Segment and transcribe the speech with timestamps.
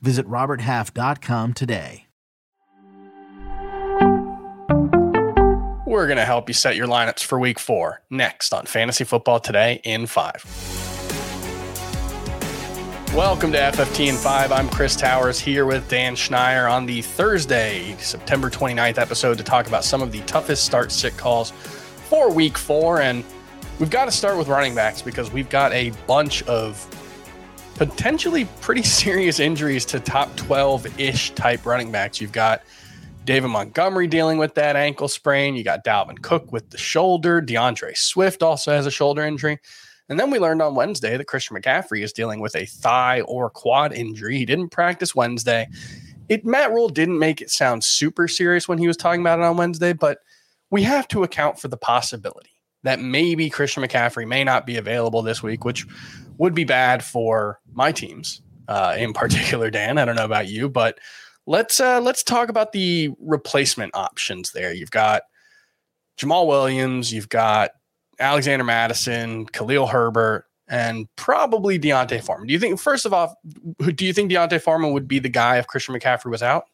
[0.00, 2.06] Visit RobertHalf.com today.
[5.86, 9.40] We're going to help you set your lineups for week four next on Fantasy Football
[9.40, 10.44] Today in five.
[13.14, 14.52] Welcome to FFT in 5.
[14.52, 19.68] I'm Chris Towers here with Dan Schneier on the Thursday, September 29th episode to talk
[19.68, 21.52] about some of the toughest start sit calls
[22.10, 23.00] for week four.
[23.00, 23.24] And
[23.78, 26.76] we've got to start with running backs because we've got a bunch of
[27.76, 32.20] potentially pretty serious injuries to top 12 ish type running backs.
[32.20, 32.62] You've got
[33.24, 35.56] David Montgomery dealing with that ankle sprain.
[35.56, 37.40] You got Dalvin Cook with the shoulder.
[37.40, 39.58] D'Andre Swift also has a shoulder injury.
[40.08, 43.50] And then we learned on Wednesday that Christian McCaffrey is dealing with a thigh or
[43.50, 44.38] quad injury.
[44.38, 45.68] He didn't practice Wednesday.
[46.28, 49.44] It Matt Rhule didn't make it sound super serious when he was talking about it
[49.44, 50.18] on Wednesday, but
[50.70, 52.55] we have to account for the possibility
[52.86, 55.86] that maybe Christian McCaffrey may not be available this week, which
[56.38, 59.70] would be bad for my teams, uh, in particular.
[59.70, 60.98] Dan, I don't know about you, but
[61.46, 64.52] let's uh, let's talk about the replacement options.
[64.52, 65.22] There, you've got
[66.18, 67.70] Jamaal Williams, you've got
[68.18, 72.46] Alexander Mattison, Khalil Herbert, and probably D'Onta Foreman.
[72.46, 73.36] Do you think, first of all,
[73.78, 76.64] do you think D'Onta Foreman would be the guy if Christian McCaffrey was out?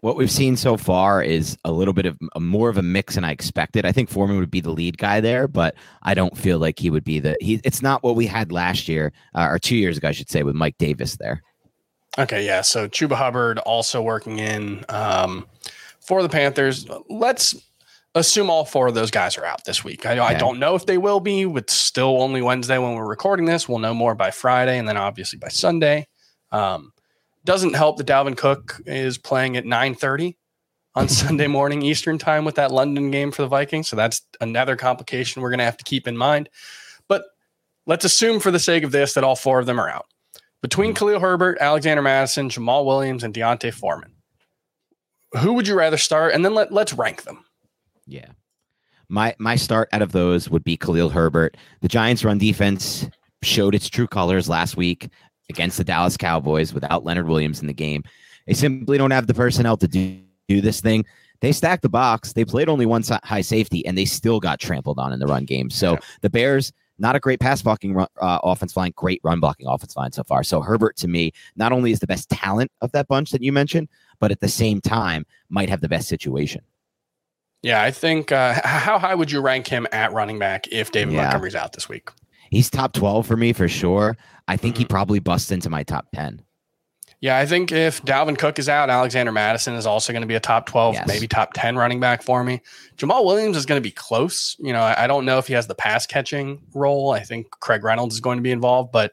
[0.00, 3.16] What we've seen so far is a little bit of a, more of a mix
[3.16, 3.84] than I expected.
[3.84, 6.88] I think Foreman would be the lead guy there, but I don't feel like he
[6.88, 7.36] would be the.
[7.40, 10.30] He, it's not what we had last year uh, or two years ago, I should
[10.30, 11.42] say, with Mike Davis there.
[12.18, 12.62] Okay, yeah.
[12.62, 15.46] So Chuba Hubbard also working in um,
[16.00, 16.86] for the Panthers.
[17.08, 17.54] Let's
[18.14, 20.06] assume all four of those guys are out this week.
[20.06, 20.20] I, okay.
[20.20, 21.42] I don't know if they will be.
[21.42, 23.68] It's still only Wednesday when we're recording this.
[23.68, 26.08] We'll know more by Friday and then obviously by Sunday.
[26.50, 26.92] Um,
[27.44, 30.36] doesn't help that Dalvin Cook is playing at 9:30
[30.94, 33.88] on Sunday morning Eastern time with that London game for the Vikings.
[33.88, 36.48] So that's another complication we're going to have to keep in mind.
[37.08, 37.24] But
[37.86, 40.06] let's assume for the sake of this that all four of them are out.
[40.62, 40.98] Between mm-hmm.
[40.98, 44.14] Khalil Herbert, Alexander Mattison, Jamaal Williams, and D'Onta Foreman,
[45.38, 46.34] who would you rather start?
[46.34, 47.44] And then let, let's rank them.
[48.06, 48.26] Yeah.
[49.08, 51.56] My my start out of those would be Khalil Herbert.
[51.80, 53.08] The Giants run defense
[53.42, 55.08] showed its true colors last week
[55.50, 58.02] against the Dallas Cowboys without Leonard Williams in the game.
[58.46, 60.18] They simply don't have the personnel to do,
[60.48, 61.04] do this thing.
[61.40, 62.32] They stacked the box.
[62.32, 65.44] They played only one high safety, and they still got trampled on in the run
[65.44, 65.70] game.
[65.70, 65.98] So yeah.
[66.22, 70.12] the Bears, not a great pass blocking uh, offense line, great run blocking offense line
[70.12, 70.42] so far.
[70.42, 73.52] So Herbert, to me, not only is the best talent of that bunch that you
[73.52, 73.88] mentioned,
[74.18, 76.62] but at the same time might have the best situation.
[77.62, 78.32] Yeah, I think.
[78.32, 81.22] Uh, how high would you rank him at running back if David yeah.
[81.22, 82.10] Montgomery's out this week?
[82.50, 84.16] He's top 12 for me for sure.
[84.48, 84.80] I think mm-hmm.
[84.80, 86.42] he probably busts into my top 10.
[87.20, 90.36] Yeah, I think if Dalvin Cook is out, Alexander Mattison is also going to be
[90.36, 91.06] a top 12, yes.
[91.06, 92.62] maybe top 10 running back for me.
[92.96, 94.56] Jamaal Williams is going to be close.
[94.58, 97.10] You know, I, I don't know if he has the pass catching role.
[97.10, 99.12] I think Craig Reynolds is going to be involved, but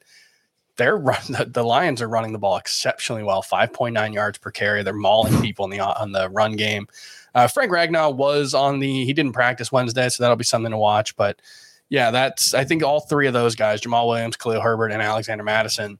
[0.77, 4.83] they're run, the, the, Lions are running the ball exceptionally well, 5.9 yards per carry.
[4.83, 6.87] They're mauling people in the on the run game.
[7.35, 10.77] Uh, Frank Ragnow was on the, he didn't practice Wednesday, so that'll be something to
[10.77, 11.15] watch.
[11.17, 11.41] But
[11.89, 15.43] yeah, that's, I think all three of those guys, Jamaal Williams, Khalil Herbert, and Alexander
[15.43, 15.99] Mattison,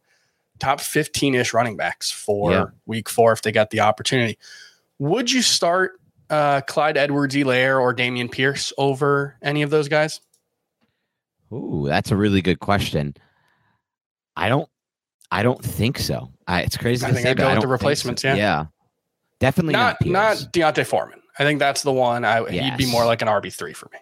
[0.59, 2.65] top 15 ish running backs for yeah.
[2.85, 4.37] week four if they got the opportunity.
[4.99, 5.99] Would you start
[6.29, 10.19] uh, Clyde Edwards Helaire or Dameon Pierce over any of those guys?
[11.53, 13.15] Ooh, that's a really good question.
[14.35, 14.69] I don't,
[15.31, 16.31] I don't think so.
[16.47, 17.05] I, it's crazy.
[17.05, 18.21] I think I'd go with the replacements.
[18.21, 18.29] So.
[18.29, 18.65] Yeah, yeah,
[19.39, 21.21] definitely not not, not D'Onta Foreman.
[21.39, 22.25] I think that's the one.
[22.25, 22.63] I yes.
[22.63, 23.99] he'd be more like an RB three for me.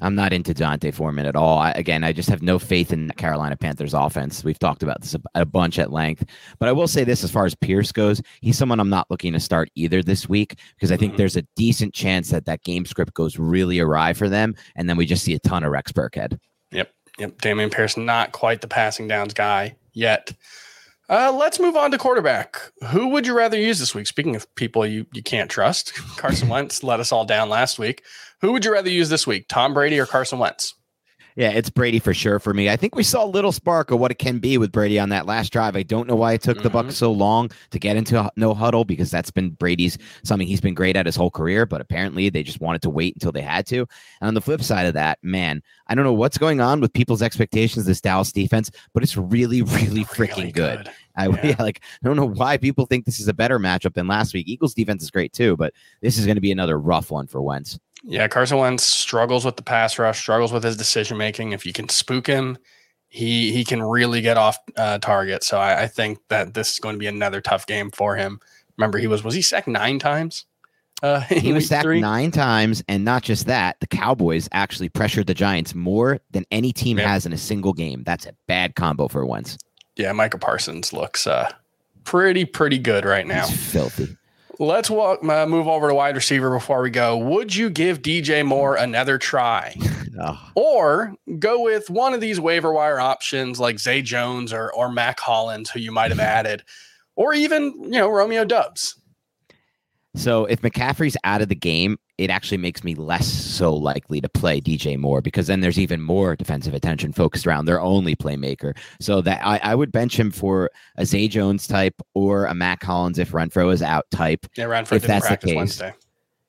[0.00, 1.58] I'm not into D'Onta Foreman at all.
[1.58, 4.44] I, again, I just have no faith in Carolina Panthers offense.
[4.44, 6.24] We've talked about this a, a, bunch at length,
[6.58, 9.32] but I will say this: as far as Pierce goes, he's someone I'm not looking
[9.32, 11.18] to start either this week because I think mm-hmm.
[11.18, 14.98] there's a decent chance that that game script goes really awry for them, and then
[14.98, 16.38] we just see a ton of Rex Burkhead.
[16.72, 17.38] Yep, yep.
[17.38, 20.32] Dameon Pierce not quite the passing downs guy yet.
[21.08, 22.60] Uh, let's move on to quarterback.
[22.88, 24.06] Who would you rather use this week?
[24.06, 28.02] Speaking of people you, you can't trust, Carson Wentz let us all down last week.
[28.40, 30.74] Who would you rather use this week, Tom Brady or Carson Wentz?
[31.36, 32.70] Yeah, it's Brady for sure for me.
[32.70, 35.10] I think we saw a little spark of what it can be with Brady on
[35.10, 35.76] that last drive.
[35.76, 36.68] I don't know why it took mm-hmm.
[36.68, 40.62] the Bucs so long to get into no huddle because that's been Brady's something he's
[40.62, 43.42] been great at his whole career, but apparently they just wanted to wait until they
[43.42, 43.80] had to.
[44.20, 46.94] And on the flip side of that, man, I don't know what's going on with
[46.94, 50.84] people's expectations of this Dallas defense, but it's really really freaking really good.
[50.86, 50.90] good.
[51.16, 51.46] I yeah.
[51.48, 54.32] yeah, like I don't know why people think this is a better matchup than last
[54.32, 54.48] week.
[54.48, 57.42] Eagles defense is great too, but this is going to be another rough one for
[57.42, 57.78] Wentz.
[58.04, 61.52] Yeah, Carson Wentz struggles with the pass rush, struggles with his decision making.
[61.52, 62.58] If you can spook him,
[63.08, 65.42] he he can really get off uh, target.
[65.42, 68.40] So I, I, think that this is going to be another tough game for him.
[68.76, 70.44] Remember, he was was he sacked nine times?
[71.02, 72.00] Uh, he was sacked three?
[72.00, 76.72] nine times, and not just that, the Cowboys actually pressured the Giants more than any
[76.72, 77.08] team yeah.
[77.08, 78.02] has in a single game.
[78.04, 79.58] That's a bad combo for Wentz.
[79.96, 81.50] Yeah, Micah Parsons looks uh,
[82.04, 83.46] pretty pretty good right now.
[83.46, 84.16] He's filthy.
[84.58, 87.16] Let's walk, uh, move over to wide receiver before we go.
[87.18, 89.76] Would you give DJ Moore another try?
[90.10, 90.38] no.
[90.54, 95.20] Or go with one of these waiver wire options like Zay Jones or, or Mack
[95.20, 96.62] Hollins, who you might have added,
[97.16, 98.98] or even, you know, Romeo Doubs.
[100.14, 104.28] So if McCaffrey's out of the game, it actually makes me less so likely to
[104.28, 108.76] play DJ Moore because then there's even more defensive attention focused around their only playmaker.
[109.00, 112.82] So that I, I would bench him for a Zay Jones type or a Mack
[112.82, 114.46] Hollins if Renfrow is out type.
[114.56, 115.56] Yeah, Renfrow if that's the case.
[115.56, 115.94] Wednesday.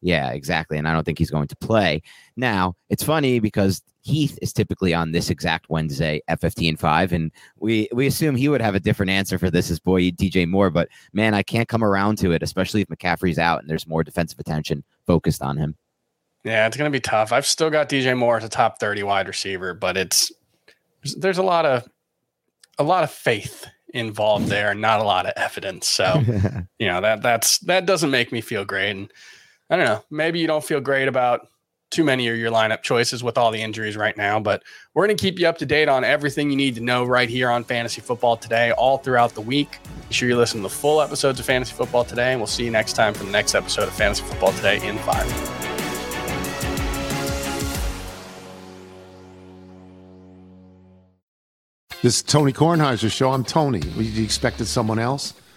[0.02, 0.78] Yeah, exactly.
[0.78, 2.02] And I don't think he's going to play.
[2.36, 7.14] Now, it's funny because Heath is typically on this exact Wednesday at 15 5.
[7.14, 10.48] And we, we assume he would have a different answer for this as boy DJ
[10.48, 10.70] Moore.
[10.70, 14.04] But man, I can't come around to it, especially if McCaffrey's out and there's more
[14.04, 15.76] defensive attention focused on him.
[16.44, 17.32] Yeah, it's going to be tough.
[17.32, 20.32] I've still got DJ Moore as a top 30 wide receiver, but it's
[21.18, 21.88] there's a lot of
[22.78, 25.88] a lot of faith involved there and not a lot of evidence.
[25.88, 26.22] So,
[26.80, 28.92] you know, that that's that doesn't make me feel great.
[28.92, 29.12] And
[29.70, 31.48] I don't know, maybe you don't feel great about
[31.98, 34.62] too many of your lineup choices with all the injuries right now, but
[34.94, 37.28] we're going to keep you up to date on everything you need to know right
[37.28, 39.80] here on Fantasy Football Today, all throughout the week.
[40.08, 42.64] Be sure you listen to the full episodes of Fantasy Football Today, and we'll see
[42.66, 45.26] you next time for the next episode of Fantasy Football Today in five.
[52.04, 53.32] This is Tony Kornheiser's show.
[53.32, 53.80] I'm Tony.
[53.80, 55.34] You expected someone else?